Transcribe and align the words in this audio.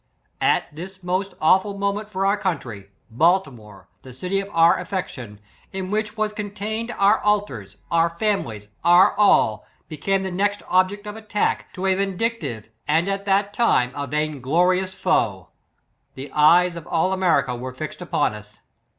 At 0.41 0.73
this 0.75 1.03
most 1.03 1.35
awful 1.39 1.77
moment 1.77 2.09
for 2.09 2.25
our 2.25 2.35
country, 2.35 2.89
Baltimore, 3.11 3.87
the 4.01 4.13
city 4.13 4.39
of 4.39 4.49
our 4.51 4.79
affection, 4.79 5.39
in 5.71 5.91
which 5.91 6.17
was 6.17 6.33
con 6.33 6.49
tained 6.49 6.89
our 6.97 7.19
altars, 7.19 7.77
our 7.91 8.09
families, 8.17 8.69
our 8.83 9.15
all, 9.15 9.63
be 9.87 9.97
came 9.97 10.23
the 10.23 10.31
next 10.31 10.63
object 10.67 11.05
of 11.05 11.15
attack 11.15 11.71
to 11.73 11.85
a 11.85 11.93
vindic« 11.95 12.39
tive, 12.39 12.67
and 12.87 13.07
at 13.07 13.25
that 13.25 13.53
time, 13.53 13.91
a 13.93 14.07
vainglorious 14.07 14.95
foe. 14.95 15.49
The 16.15 16.31
eyes 16.31 16.75
of 16.75 16.87
all 16.87 17.13
America 17.13 17.55
were 17.55 17.71
fixed 17.71 18.01
upon 18.01 18.33
us! 18.33 18.59